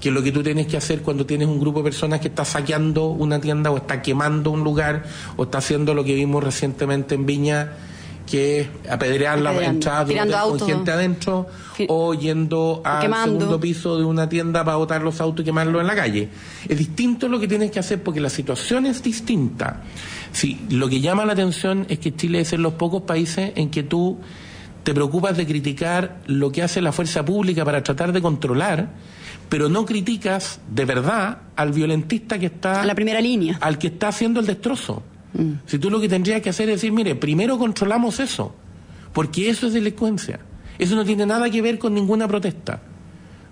que 0.00 0.10
lo 0.10 0.24
que 0.24 0.32
tú 0.32 0.42
tienes 0.42 0.66
que 0.66 0.76
hacer 0.76 1.02
cuando 1.02 1.24
tienes 1.24 1.46
un 1.46 1.60
grupo 1.60 1.78
de 1.78 1.84
personas 1.84 2.20
que 2.20 2.28
está 2.28 2.44
saqueando 2.44 3.06
una 3.06 3.40
tienda 3.40 3.70
o 3.70 3.76
está 3.76 4.02
quemando 4.02 4.50
un 4.50 4.64
lugar 4.64 5.04
o 5.36 5.44
está 5.44 5.58
haciendo 5.58 5.94
lo 5.94 6.02
que 6.02 6.14
vimos 6.14 6.42
recientemente 6.42 7.14
en 7.14 7.26
Viña, 7.26 7.72
que 8.26 8.68
apedrear 8.90 9.40
la 9.40 9.52
entrada 9.64 10.06
con 10.42 10.60
gente 10.60 10.90
adentro 10.90 11.46
o 11.88 12.14
yendo 12.14 12.80
al 12.84 13.12
segundo 13.24 13.60
piso 13.60 13.98
de 13.98 14.04
una 14.04 14.28
tienda 14.28 14.64
para 14.64 14.76
botar 14.76 15.02
los 15.02 15.20
autos 15.20 15.42
y 15.42 15.44
quemarlos 15.44 15.80
en 15.80 15.86
la 15.86 15.94
calle. 15.94 16.28
Es 16.68 16.78
distinto 16.78 17.28
lo 17.28 17.38
que 17.38 17.48
tienes 17.48 17.70
que 17.70 17.78
hacer 17.78 18.02
porque 18.02 18.20
la 18.20 18.30
situación 18.30 18.86
es 18.86 19.02
distinta. 19.02 19.82
Sí, 20.32 20.66
lo 20.70 20.88
que 20.88 21.00
llama 21.00 21.24
la 21.24 21.34
atención 21.34 21.86
es 21.88 21.98
que 21.98 22.14
Chile 22.14 22.40
es 22.40 22.50
de 22.50 22.58
los 22.58 22.74
pocos 22.74 23.02
países 23.02 23.52
en 23.56 23.70
que 23.70 23.82
tú 23.82 24.18
te 24.82 24.94
preocupas 24.94 25.36
de 25.36 25.46
criticar 25.46 26.20
lo 26.26 26.52
que 26.52 26.62
hace 26.62 26.82
la 26.82 26.92
fuerza 26.92 27.24
pública 27.24 27.64
para 27.64 27.82
tratar 27.82 28.12
de 28.12 28.20
controlar, 28.20 28.90
pero 29.48 29.68
no 29.68 29.84
criticas 29.84 30.60
de 30.70 30.84
verdad 30.84 31.38
al 31.56 31.72
violentista 31.72 32.38
que 32.38 32.46
está... 32.46 32.82
A 32.82 32.86
la 32.86 32.94
primera 32.94 33.20
línea. 33.20 33.58
Al 33.60 33.78
que 33.78 33.88
está 33.88 34.08
haciendo 34.08 34.40
el 34.40 34.46
destrozo. 34.46 35.02
Mm. 35.34 35.52
Si 35.66 35.78
tú 35.78 35.90
lo 35.90 36.00
que 36.00 36.08
tendrías 36.08 36.40
que 36.40 36.50
hacer 36.50 36.68
es 36.70 36.76
decir, 36.76 36.92
mire, 36.92 37.14
primero 37.14 37.58
controlamos 37.58 38.20
eso, 38.20 38.54
porque 39.12 39.50
eso 39.50 39.66
es 39.66 39.72
delincuencia. 39.72 40.40
Eso 40.78 40.96
no 40.96 41.04
tiene 41.04 41.26
nada 41.26 41.50
que 41.50 41.62
ver 41.62 41.78
con 41.78 41.94
ninguna 41.94 42.26
protesta. 42.26 42.80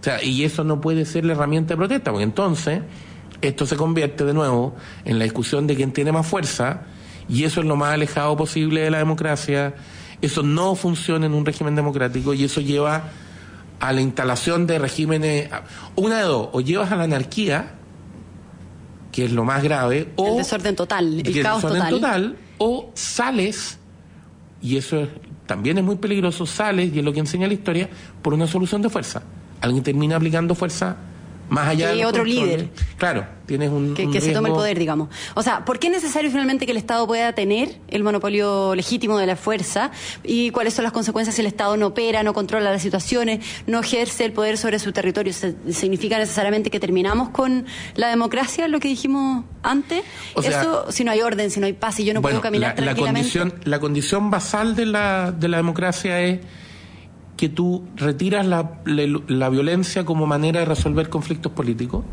O 0.01 0.05
sea, 0.05 0.23
y 0.23 0.45
eso 0.45 0.65
no 0.65 0.81
puede 0.81 1.05
ser 1.05 1.25
la 1.25 1.33
herramienta 1.33 1.75
de 1.75 1.77
protesta, 1.77 2.11
porque 2.11 2.25
entonces 2.25 2.81
esto 3.41 3.67
se 3.67 3.77
convierte 3.77 4.25
de 4.25 4.35
nuevo 4.35 4.75
en 5.05 5.19
la 5.19 5.25
discusión 5.25 5.67
de 5.67 5.77
quién 5.77 5.93
tiene 5.93 6.13
más 6.13 6.27
fuerza 6.27 6.83
y 7.29 7.45
eso 7.45 7.61
es 7.61 7.67
lo 7.67 7.77
más 7.77 7.93
alejado 7.95 8.37
posible 8.37 8.81
de 8.81 8.91
la 8.91 8.99
democracia. 8.99 9.75
Eso 10.21 10.43
no 10.43 10.75
funciona 10.75 11.27
en 11.27 11.35
un 11.35 11.45
régimen 11.45 11.75
democrático 11.75 12.35
y 12.35 12.45
eso 12.45 12.61
lleva 12.61 13.11
a 13.81 13.93
la 13.93 14.01
instalación 14.01 14.67
de 14.67 14.79
regímenes, 14.79 15.51
una 15.97 16.19
de 16.19 16.25
dos, 16.25 16.51
o 16.53 16.61
llevas 16.61 16.93
a 16.93 16.97
la 16.97 17.05
anarquía, 17.05 17.75
que 19.13 19.27
es 19.27 19.33
lo 19.33 19.45
más 19.45 19.63
grave, 19.63 20.09
o... 20.17 20.27
El 20.27 20.37
desorden 20.39 20.75
total, 20.75 21.21
el, 21.21 21.43
caos 21.43 21.63
desorden 21.63 21.89
total. 21.91 22.37
O 22.59 22.91
sales, 22.95 23.79
y 24.61 24.77
eso 24.77 25.07
también 25.47 25.79
es 25.79 25.85
muy 25.85 25.97
peligroso, 25.97 26.47
sales, 26.47 26.93
y 26.93 26.99
es 26.99 27.05
lo 27.05 27.13
que 27.13 27.21
enseña 27.21 27.47
la 27.47 27.55
historia, 27.55 27.89
por 28.23 28.35
una 28.35 28.47
solución 28.47 28.83
de 28.83 28.89
fuerza. 28.89 29.23
Alguien 29.61 29.85
termina 29.85 30.17
aplicando 30.17 30.55
fuerza 30.55 30.97
Más 31.53 31.69
allá 31.69 31.91
que 31.91 31.97
de 31.99 32.07
otro 32.07 32.25
líder. 32.25 32.69
Claro, 32.97 33.27
tienes 33.47 33.71
un. 33.71 33.95
que, 33.95 34.07
un 34.07 34.13
que 34.13 34.21
se 34.21 34.33
tome 34.33 34.49
el 34.49 34.55
poder, 34.55 34.79
digamos. 34.79 35.09
O 35.35 35.43
sea, 35.43 35.65
¿por 35.65 35.79
qué 35.79 35.89
es 35.89 35.93
necesario 35.93 36.31
finalmente 36.31 36.65
que 36.67 36.73
el 36.73 36.79
Estado 36.79 37.07
pueda 37.07 37.33
tener 37.35 37.77
el 37.89 38.03
monopolio 38.03 38.75
legítimo 38.75 39.19
de 39.19 39.27
la 39.27 39.37
fuerza? 39.37 39.91
¿Y 40.25 40.51
cuáles 40.51 40.75
son 40.75 40.85
las 40.85 40.93
consecuencias 40.93 41.35
si 41.37 41.43
el 41.43 41.47
Estado 41.47 41.77
no 41.77 41.89
opera, 41.89 42.23
no 42.23 42.33
controla 42.33 42.71
las 42.73 42.81
situaciones, 42.83 43.45
no 43.67 43.81
ejerce 43.81 44.25
el 44.25 44.33
poder 44.33 44.57
sobre 44.57 44.79
su 44.79 44.93
territorio? 44.93 45.33
¿Se- 45.33 45.55
¿Significa 45.71 46.19
necesariamente 46.19 46.71
que 46.71 46.81
terminamos 46.81 47.29
con 47.31 47.67
la 47.97 48.09
democracia, 48.09 48.67
lo 48.69 48.81
que 48.81 48.89
dijimos 48.89 49.45
antes? 49.63 50.03
O 50.35 50.43
sea- 50.43 50.61
Eso, 50.63 50.91
si 50.91 51.05
no 51.05 51.11
hay 51.11 51.21
orden, 51.21 51.51
si 51.51 51.61
no 51.61 51.67
hay 51.67 51.75
paz, 51.75 51.97
si 51.97 52.05
yo 52.05 52.15
no 52.15 52.21
Bueno, 52.23 52.37
puedo 52.37 52.43
caminar 52.43 52.71
la, 52.79 52.81
la 52.87 52.95
tranquilamente. 52.95 53.39
condición, 53.39 53.61
la 53.65 53.79
condición 53.79 54.31
basal 54.31 54.75
de 54.75 54.87
la, 54.87 55.33
de 55.33 55.49
la 55.49 55.59
democracia 55.59 56.21
es 56.23 56.41
que 57.43 57.49
tú 57.49 57.83
retiras 57.97 58.47
la, 58.47 58.79
la- 58.85 59.21
la 59.27 59.49
violencia 59.49 60.05
como 60.05 60.27
manera 60.27 60.61
de 60.61 60.67
resolver 60.67 61.09
conflictos 61.09 61.51
políticos 61.51 62.05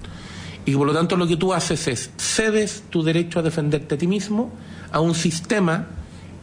y 0.66 0.74
por 0.74 0.88
lo 0.88 0.94
tanto 0.94 1.16
lo 1.18 1.28
que 1.28 1.38
tú 1.38 1.54
haces 1.54 1.88
es 1.88 2.10
cedes 2.18 2.84
tu 2.90 3.04
derecho 3.04 3.38
a 3.38 3.44
defenderte 3.44 3.94
a 3.94 3.98
ti 4.00 4.08
mismo 4.08 4.50
a 4.92 5.00
un 5.02 5.14
sistema 5.14 5.86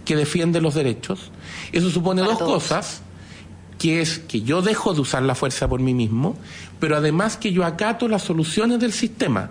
que 0.04 0.14
defiende 0.14 0.60
los 0.60 0.74
derechos. 0.74 1.32
Eso 1.72 1.90
supone 1.90 2.20
Para 2.20 2.34
dos 2.34 2.38
todos. 2.38 2.62
cosas, 2.62 3.02
que 3.76 4.00
es 4.00 4.20
que 4.20 4.42
yo 4.42 4.62
dejo 4.62 4.94
de 4.94 5.00
usar 5.00 5.24
la 5.24 5.34
fuerza 5.34 5.66
por 5.66 5.80
mí 5.80 5.92
mismo, 5.92 6.36
pero 6.78 6.96
además 6.96 7.36
que 7.36 7.50
yo 7.50 7.64
acato 7.64 8.06
las 8.06 8.22
soluciones 8.22 8.78
del 8.78 8.92
sistema. 8.92 9.50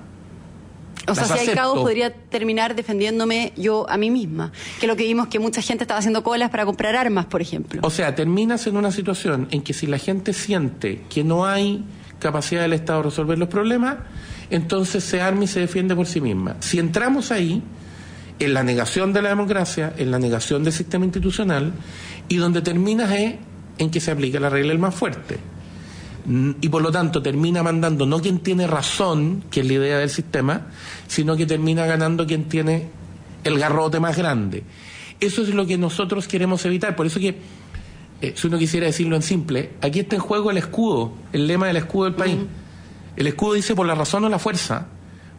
O 1.07 1.15
sea, 1.15 1.25
si 1.25 1.49
hay 1.49 1.55
caos, 1.55 1.79
podría 1.79 2.13
terminar 2.13 2.75
defendiéndome 2.75 3.53
yo 3.55 3.89
a 3.89 3.97
mí 3.97 4.09
misma. 4.09 4.51
Que 4.79 4.87
lo 4.87 4.95
que 4.95 5.03
vimos 5.03 5.27
que 5.27 5.39
mucha 5.39 5.61
gente 5.61 5.83
estaba 5.83 5.99
haciendo 5.99 6.23
colas 6.23 6.49
para 6.49 6.65
comprar 6.65 6.95
armas, 6.95 7.25
por 7.25 7.41
ejemplo. 7.41 7.81
O 7.83 7.89
sea, 7.89 8.15
terminas 8.15 8.67
en 8.67 8.77
una 8.77 8.91
situación 8.91 9.47
en 9.51 9.61
que 9.61 9.73
si 9.73 9.87
la 9.87 9.97
gente 9.97 10.33
siente 10.33 11.03
que 11.09 11.23
no 11.23 11.45
hay 11.45 11.83
capacidad 12.19 12.61
del 12.61 12.73
Estado 12.73 12.99
de 12.99 13.09
resolver 13.09 13.37
los 13.37 13.49
problemas, 13.49 13.97
entonces 14.49 15.03
se 15.03 15.21
arma 15.21 15.43
y 15.43 15.47
se 15.47 15.59
defiende 15.59 15.95
por 15.95 16.07
sí 16.07 16.21
misma. 16.21 16.55
Si 16.59 16.79
entramos 16.79 17.31
ahí, 17.31 17.61
en 18.39 18.53
la 18.53 18.63
negación 18.63 19.13
de 19.13 19.21
la 19.21 19.29
democracia, 19.29 19.93
en 19.97 20.11
la 20.11 20.19
negación 20.19 20.63
del 20.63 20.73
sistema 20.73 21.05
institucional, 21.05 21.73
y 22.27 22.37
donde 22.37 22.61
terminas 22.61 23.11
es 23.11 23.35
en 23.77 23.89
que 23.89 23.99
se 23.99 24.11
aplica 24.11 24.39
la 24.39 24.49
regla 24.49 24.69
del 24.69 24.79
más 24.79 24.95
fuerte. 24.95 25.37
Mm, 26.25 26.51
Y 26.61 26.69
por 26.69 26.81
lo 26.81 26.91
tanto 26.91 27.21
termina 27.21 27.63
mandando 27.63 28.05
no 28.05 28.19
quien 28.21 28.39
tiene 28.39 28.67
razón, 28.67 29.43
que 29.51 29.61
es 29.61 29.67
la 29.67 29.73
idea 29.73 29.97
del 29.99 30.09
sistema, 30.09 30.67
sino 31.07 31.35
que 31.35 31.45
termina 31.45 31.85
ganando 31.85 32.25
quien 32.25 32.45
tiene 32.45 32.89
el 33.43 33.59
garrote 33.59 33.99
más 33.99 34.17
grande. 34.17 34.63
Eso 35.19 35.43
es 35.43 35.49
lo 35.49 35.65
que 35.65 35.77
nosotros 35.77 36.27
queremos 36.27 36.65
evitar. 36.65 36.95
Por 36.95 37.05
eso 37.05 37.19
que, 37.19 37.37
eh, 38.21 38.33
si 38.35 38.47
uno 38.47 38.57
quisiera 38.57 38.87
decirlo 38.87 39.15
en 39.15 39.21
simple, 39.21 39.71
aquí 39.81 39.99
está 39.99 40.15
en 40.15 40.21
juego 40.21 40.51
el 40.51 40.57
escudo, 40.57 41.13
el 41.31 41.47
lema 41.47 41.67
del 41.67 41.77
escudo 41.77 42.05
del 42.05 42.15
país. 42.15 42.37
El 43.15 43.27
escudo 43.27 43.53
dice 43.53 43.75
por 43.75 43.85
la 43.85 43.95
razón 43.95 44.25
o 44.25 44.29
la 44.29 44.39
fuerza, 44.39 44.87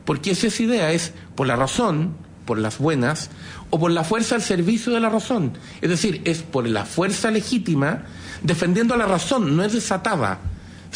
porque 0.04 0.30
esa 0.30 0.46
es 0.46 0.60
idea, 0.60 0.92
es 0.92 1.12
por 1.34 1.46
la 1.46 1.56
razón, 1.56 2.14
por 2.46 2.58
las 2.58 2.78
buenas, 2.78 3.28
o 3.70 3.78
por 3.78 3.90
la 3.90 4.04
fuerza 4.04 4.36
al 4.36 4.42
servicio 4.42 4.92
de 4.92 5.00
la 5.00 5.10
razón. 5.10 5.52
Es 5.82 5.90
decir, 5.90 6.22
es 6.24 6.42
por 6.42 6.66
la 6.66 6.86
fuerza 6.86 7.30
legítima 7.30 8.04
defendiendo 8.42 8.94
a 8.94 8.96
la 8.96 9.06
razón, 9.06 9.56
no 9.56 9.64
es 9.64 9.72
desatada. 9.72 10.38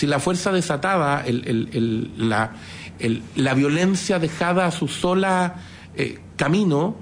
Si 0.01 0.07
la 0.07 0.19
fuerza 0.19 0.51
desatada, 0.51 1.23
el- 1.27 1.47
el- 1.47 1.69
el- 1.75 3.23
la, 3.37 3.53
violencia 3.55 4.19
dejada 4.19 4.65
a 4.65 4.71
su 4.71 4.89
sola 4.89 5.57
eh, 5.95 6.19
camino, 6.37 6.97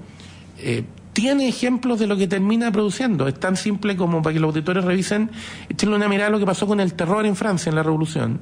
eh, 0.57 0.83
tiene 1.13 1.47
ejemplos 1.47 1.97
de 1.97 2.07
lo 2.07 2.17
que 2.17 2.27
termina 2.27 2.73
produciendo. 2.73 3.25
Es 3.29 3.39
tan 3.39 3.55
simple 3.55 3.95
como 3.95 4.21
para 4.21 4.33
que 4.33 4.41
los 4.41 4.49
auditores 4.49 4.83
revisen, 4.83 5.31
échenle 5.69 5.95
una 5.95 6.09
mirada 6.09 6.27
a 6.27 6.31
lo 6.31 6.39
que 6.39 6.45
pasó 6.45 6.67
con 6.67 6.81
el 6.81 6.93
terror 6.93 7.25
en 7.25 7.37
Francia 7.37 7.69
en 7.69 7.75
la 7.77 7.83
Revolución. 7.83 8.41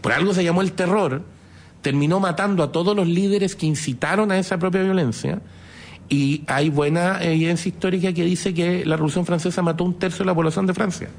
Por 0.00 0.12
algo 0.12 0.32
se 0.32 0.42
llamó 0.42 0.62
el 0.62 0.72
terror, 0.72 1.22
terminó 1.82 2.18
matando 2.18 2.62
a 2.62 2.72
todos 2.72 2.96
los 2.96 3.06
líderes 3.06 3.54
que 3.56 3.66
incitaron 3.66 4.32
a 4.32 4.38
esa 4.38 4.58
propia 4.58 4.82
violencia. 4.82 5.42
Y 6.08 6.44
hay 6.46 6.70
buena 6.70 7.22
evidencia 7.22 7.68
histórica 7.68 8.10
que 8.14 8.24
dice 8.24 8.54
que 8.54 8.86
la 8.86 8.96
Revolución 8.96 9.26
Francesa 9.26 9.60
mató 9.60 9.84
un 9.84 9.98
tercio 9.98 10.20
de 10.20 10.28
la 10.28 10.34
población 10.34 10.66
de 10.66 10.72
Francia. 10.72 11.10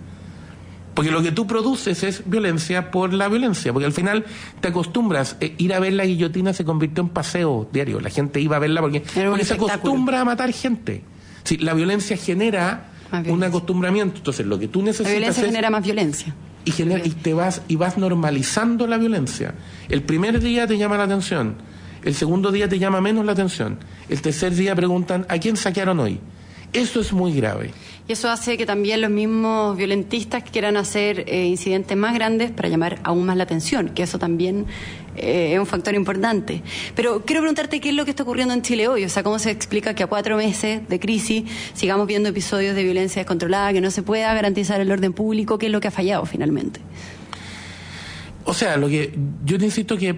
Porque 0.94 1.10
lo 1.10 1.24
que 1.24 1.32
tú 1.32 1.48
produces 1.48 2.04
es 2.04 2.22
violencia 2.30 2.92
por 2.92 3.14
la 3.14 3.28
violencia, 3.28 3.74
porque 3.74 3.86
al 3.88 3.94
final 3.94 4.26
te 4.62 4.68
acostumbras, 4.68 5.38
eh, 5.40 5.56
ir 5.58 5.74
a 5.74 5.80
ver 5.80 5.94
la 5.94 6.06
guillotina 6.06 6.54
se 6.54 6.64
convirtió 6.66 7.02
en 7.04 7.10
paseo 7.10 7.68
diario, 7.74 8.00
la 8.00 8.10
gente 8.12 8.40
iba 8.40 8.58
a 8.58 8.60
verla 8.60 8.80
porque, 8.82 9.04
se 9.44 9.54
acostumbra 9.56 10.22
a 10.22 10.26
matar 10.26 10.52
gente. 10.54 11.02
Sí, 11.44 11.58
la 11.58 11.74
violencia 11.74 12.16
genera 12.16 12.90
un 13.12 13.24
violencia. 13.24 13.48
acostumbramiento, 13.48 14.18
entonces 14.18 14.46
lo 14.46 14.60
que 14.60 14.68
tú 14.68 14.80
La 14.80 14.86
necesitas 14.86 15.12
violencia 15.14 15.42
es 15.42 15.48
genera 15.48 15.70
más 15.72 15.84
violencia. 15.84 16.36
y, 16.66 16.72
genera- 16.72 17.06
y 17.06 17.10
te 17.10 17.34
vas 17.34 17.64
y 17.68 17.76
vas 17.76 17.98
normalizando 17.98 18.86
la 18.88 18.98
violencia. 19.00 19.56
El 19.90 20.04
primer 20.04 20.40
día 20.40 20.68
te 20.68 20.78
llama 20.78 20.98
la 20.98 21.04
atención, 21.06 21.56
el 22.04 22.14
segundo 22.14 22.52
día 22.52 22.70
te 22.70 22.78
llama 22.78 23.02
menos 23.02 23.26
la 23.26 23.32
atención, 23.32 23.80
el 24.10 24.22
tercer 24.22 24.54
día 24.54 24.76
preguntan 24.76 25.26
¿a 25.28 25.40
quién 25.40 25.58
saquearon 25.58 26.00
hoy? 26.00 26.20
Eso 26.72 27.02
es 27.02 27.14
muy 27.14 27.34
grave. 27.34 27.72
Y 28.06 28.12
eso 28.12 28.30
hace 28.30 28.58
que 28.58 28.66
también 28.66 29.00
los 29.00 29.10
mismos 29.10 29.78
violentistas 29.78 30.44
quieran 30.44 30.76
hacer 30.76 31.24
eh, 31.26 31.46
incidentes 31.46 31.96
más 31.96 32.14
grandes 32.14 32.52
para 32.52 32.68
llamar 32.68 33.00
aún 33.04 33.26
más 33.26 33.38
la 33.38 33.44
atención, 33.44 33.90
que 33.90 34.04
eso 34.04 34.20
también 34.20 34.66
eh, 35.16 35.54
es 35.54 35.60
un 35.60 35.66
factor 35.66 35.96
importante. 35.96 36.64
Pero 36.96 37.24
quiero 37.26 37.42
preguntarte 37.42 37.80
qué 37.80 37.90
es 37.90 37.96
lo 37.96 38.04
que 38.04 38.12
está 38.12 38.24
ocurriendo 38.24 38.54
en 38.54 38.62
Chile 38.62 38.90
hoy, 38.90 39.06
o 39.06 39.10
sea, 39.10 39.24
cómo 39.24 39.40
se 39.40 39.52
explica 39.52 39.96
que 39.96 40.04
a 40.04 40.08
cuatro 40.08 40.36
meses 40.36 40.88
de 40.90 41.00
crisis 41.00 41.46
sigamos 41.74 42.06
viendo 42.06 42.28
episodios 42.28 42.76
de 42.76 42.84
violencia 42.84 43.22
descontrolada, 43.22 43.72
que 43.72 43.80
no 43.80 43.90
se 43.90 44.04
pueda 44.04 44.34
garantizar 44.34 44.82
el 44.82 44.92
orden 44.92 45.14
público, 45.14 45.58
qué 45.58 45.68
es 45.68 45.72
lo 45.72 45.80
que 45.80 45.88
ha 45.88 45.92
fallado 45.92 46.26
finalmente. 46.26 46.82
O 48.44 48.54
sea, 48.54 48.76
lo 48.76 48.90
que 48.90 49.18
yo 49.46 49.58
te 49.58 49.64
insisto 49.64 49.98
que 49.98 50.18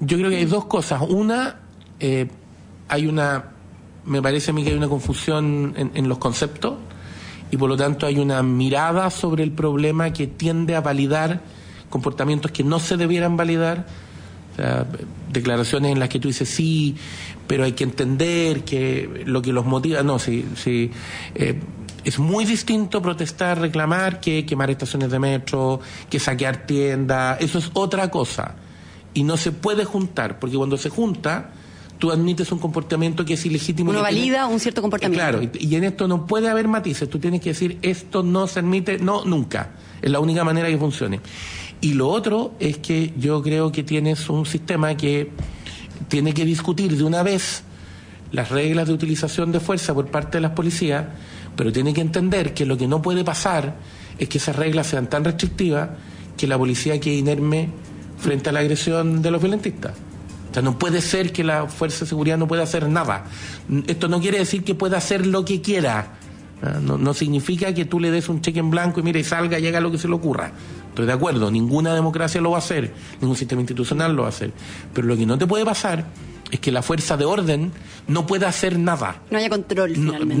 yo 0.00 0.16
creo 0.16 0.30
que 0.30 0.36
hay 0.36 0.46
dos 0.46 0.64
cosas. 0.64 1.02
Una, 1.06 1.60
eh, 1.98 2.28
hay 2.88 3.06
una, 3.06 3.50
me 4.06 4.22
parece 4.22 4.52
a 4.52 4.54
mí 4.54 4.64
que 4.64 4.70
hay 4.70 4.76
una 4.76 4.88
confusión 4.88 5.74
en, 5.76 5.90
en 5.92 6.08
los 6.08 6.16
conceptos 6.16 6.76
y 7.50 7.56
por 7.56 7.68
lo 7.68 7.76
tanto 7.76 8.06
hay 8.06 8.18
una 8.18 8.42
mirada 8.42 9.10
sobre 9.10 9.42
el 9.42 9.52
problema 9.52 10.12
que 10.12 10.26
tiende 10.26 10.76
a 10.76 10.80
validar 10.80 11.40
comportamientos 11.90 12.52
que 12.52 12.64
no 12.64 12.78
se 12.78 12.96
debieran 12.96 13.36
validar. 13.36 13.86
O 14.52 14.56
sea, 14.56 14.86
declaraciones 15.30 15.92
en 15.92 15.98
las 15.98 16.08
que 16.08 16.18
tú 16.18 16.28
dices 16.28 16.48
sí, 16.48 16.96
pero 17.46 17.64
hay 17.64 17.72
que 17.72 17.84
entender 17.84 18.64
que 18.64 19.24
lo 19.26 19.42
que 19.42 19.52
los 19.52 19.66
motiva. 19.66 20.02
No, 20.02 20.18
sí, 20.18 20.46
sí. 20.54 20.90
eh, 21.34 21.60
es 22.04 22.18
muy 22.18 22.44
distinto 22.46 23.02
protestar, 23.02 23.60
reclamar, 23.60 24.20
que 24.20 24.46
quemar 24.46 24.70
estaciones 24.70 25.10
de 25.10 25.18
metro, 25.18 25.80
que 26.08 26.18
saquear 26.18 26.66
tiendas. 26.66 27.40
Eso 27.40 27.58
es 27.58 27.70
otra 27.74 28.10
cosa. 28.10 28.54
Y 29.12 29.24
no 29.24 29.36
se 29.36 29.52
puede 29.52 29.84
juntar, 29.84 30.38
porque 30.38 30.56
cuando 30.56 30.76
se 30.76 30.88
junta, 30.88 31.50
tú 32.00 32.10
admites 32.10 32.50
un 32.50 32.58
comportamiento 32.58 33.24
que 33.24 33.34
es 33.34 33.46
ilegítimo. 33.46 33.90
Uno 33.90 34.00
tiene- 34.02 34.18
valida 34.20 34.46
un 34.46 34.58
cierto 34.58 34.80
comportamiento. 34.82 35.22
Claro, 35.22 35.42
y, 35.42 35.50
y 35.66 35.76
en 35.76 35.84
esto 35.84 36.08
no 36.08 36.26
puede 36.26 36.48
haber 36.48 36.66
matices. 36.66 37.08
Tú 37.08 37.20
tienes 37.20 37.40
que 37.40 37.50
decir, 37.50 37.78
esto 37.82 38.24
no 38.24 38.48
se 38.48 38.58
admite, 38.58 38.98
no, 38.98 39.24
nunca. 39.24 39.70
Es 40.02 40.10
la 40.10 40.18
única 40.18 40.42
manera 40.42 40.66
que 40.68 40.78
funcione. 40.78 41.20
Y 41.80 41.92
lo 41.94 42.08
otro 42.08 42.54
es 42.58 42.78
que 42.78 43.12
yo 43.16 43.40
creo 43.42 43.70
que 43.70 43.82
tienes 43.84 44.28
un 44.28 44.44
sistema 44.46 44.96
que 44.96 45.30
tiene 46.08 46.34
que 46.34 46.44
discutir 46.44 46.96
de 46.96 47.04
una 47.04 47.22
vez 47.22 47.62
las 48.32 48.48
reglas 48.50 48.88
de 48.88 48.94
utilización 48.94 49.52
de 49.52 49.60
fuerza 49.60 49.92
por 49.94 50.06
parte 50.10 50.38
de 50.38 50.42
las 50.42 50.52
policías, 50.52 51.04
pero 51.56 51.72
tiene 51.72 51.92
que 51.92 52.00
entender 52.00 52.54
que 52.54 52.64
lo 52.66 52.76
que 52.76 52.88
no 52.88 53.02
puede 53.02 53.24
pasar 53.24 53.76
es 54.18 54.28
que 54.28 54.38
esas 54.38 54.56
reglas 54.56 54.86
sean 54.86 55.08
tan 55.08 55.24
restrictivas 55.24 55.90
que 56.36 56.46
la 56.46 56.56
policía 56.56 56.98
quede 57.00 57.16
inerme 57.16 57.68
frente 58.18 58.48
a 58.48 58.52
la 58.52 58.60
agresión 58.60 59.20
de 59.22 59.30
los 59.30 59.40
violentistas. 59.42 59.92
O 60.50 60.52
sea, 60.54 60.62
no 60.62 60.78
puede 60.78 61.00
ser 61.00 61.32
que 61.32 61.44
la 61.44 61.66
fuerza 61.68 62.00
de 62.00 62.08
seguridad 62.08 62.36
no 62.36 62.48
pueda 62.48 62.64
hacer 62.64 62.88
nada. 62.88 63.24
Esto 63.86 64.08
no 64.08 64.20
quiere 64.20 64.38
decir 64.38 64.64
que 64.64 64.74
pueda 64.74 64.98
hacer 64.98 65.26
lo 65.26 65.44
que 65.44 65.60
quiera. 65.60 66.14
¿ah? 66.62 66.78
No, 66.82 66.98
no 66.98 67.14
significa 67.14 67.72
que 67.72 67.84
tú 67.84 68.00
le 68.00 68.10
des 68.10 68.28
un 68.28 68.40
cheque 68.40 68.58
en 68.58 68.70
blanco 68.70 69.00
y 69.00 69.02
mire, 69.02 69.22
salga 69.22 69.58
y 69.58 69.66
haga 69.66 69.80
lo 69.80 69.90
que 69.90 69.98
se 69.98 70.08
le 70.08 70.14
ocurra. 70.14 70.52
Estoy 70.88 71.06
de 71.06 71.12
acuerdo, 71.12 71.50
ninguna 71.52 71.94
democracia 71.94 72.40
lo 72.40 72.50
va 72.50 72.56
a 72.56 72.58
hacer, 72.58 72.92
ningún 73.20 73.36
sistema 73.36 73.60
institucional 73.62 74.14
lo 74.14 74.22
va 74.22 74.28
a 74.28 74.30
hacer. 74.30 74.52
Pero 74.92 75.06
lo 75.06 75.16
que 75.16 75.24
no 75.24 75.38
te 75.38 75.46
puede 75.46 75.64
pasar 75.64 76.04
es 76.50 76.58
que 76.58 76.72
la 76.72 76.82
fuerza 76.82 77.16
de 77.16 77.24
orden 77.24 77.70
no 78.08 78.26
pueda 78.26 78.48
hacer 78.48 78.76
nada, 78.78 79.22
No 79.30 79.38
haya 79.38 79.48
control 79.48 79.92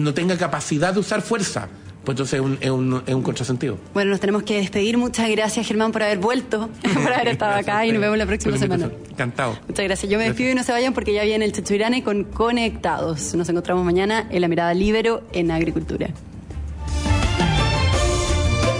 no, 0.02 0.12
tenga 0.12 0.36
capacidad 0.36 0.92
de 0.92 1.00
usar 1.00 1.22
fuerza. 1.22 1.68
Pues 2.04 2.14
entonces 2.14 2.34
es 2.34 2.40
un, 2.40 2.58
es 2.60 2.70
un, 2.70 3.02
es 3.06 3.14
un 3.14 3.22
contrasentido. 3.22 3.76
Bueno, 3.92 4.10
nos 4.10 4.20
tenemos 4.20 4.42
que 4.42 4.56
despedir. 4.56 4.96
Muchas 4.96 5.28
gracias, 5.30 5.66
Germán, 5.66 5.92
por 5.92 6.02
haber 6.02 6.18
vuelto, 6.18 6.70
por 6.94 7.12
haber 7.12 7.28
estado 7.28 7.52
Gracias 7.52 7.68
acá 7.68 7.86
y 7.86 7.92
nos 7.92 8.00
vemos 8.00 8.16
la 8.18 8.26
próxima 8.26 8.56
semana. 8.56 8.90
Encantado. 9.10 9.58
Muchas 9.68 9.84
gracias. 9.84 10.10
Yo 10.10 10.18
me 10.18 10.24
despido 10.24 10.50
y 10.50 10.54
no 10.54 10.62
se 10.64 10.72
vayan 10.72 10.94
porque 10.94 11.12
ya 11.12 11.24
viene 11.24 11.44
el 11.44 11.52
Chechuirane 11.52 12.02
con 12.02 12.24
Conectados. 12.24 13.34
Nos 13.34 13.48
encontramos 13.48 13.84
mañana 13.84 14.26
en 14.30 14.40
la 14.40 14.48
mirada 14.48 14.72
libero 14.74 15.22
en 15.32 15.50
agricultura. 15.50 16.08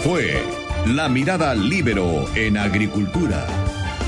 Fue 0.03 0.43
La 0.87 1.11
Mirada 1.11 1.55
Libero 1.55 2.27
en 2.35 2.57
Agricultura. 2.57 3.47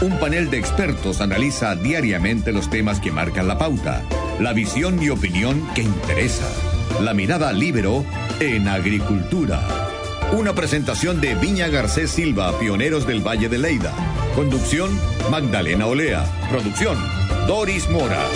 Un 0.01 0.19
panel 0.19 0.51
de 0.51 0.59
expertos 0.59 1.21
analiza 1.21 1.77
diariamente 1.77 2.51
los 2.51 2.71
temas 2.71 2.99
que 2.99 3.13
marcan 3.13 3.47
la 3.47 3.59
pauta, 3.59 4.03
la 4.41 4.55
visión 4.55 5.01
y 5.03 5.11
opinión 5.11 5.63
que 5.75 5.83
interesa. 5.83 6.49
La 7.03 7.13
Mirada 7.15 7.53
Libero 7.53 8.05
en 8.43 8.67
Agricultura. 8.67 9.61
Una 10.33 10.53
presentación 10.53 11.21
de 11.21 11.37
Viña 11.37 11.69
Garcés 11.69 12.11
Silva, 12.11 12.59
pioneros 12.59 13.07
del 13.07 13.21
Valle 13.21 13.49
de 13.49 13.59
Leida. 13.59 13.93
Conducción, 14.35 14.91
Magdalena 15.31 15.87
Olea. 15.87 16.25
Producción, 16.51 16.99
Doris 17.47 17.89
Mora. 17.89 18.27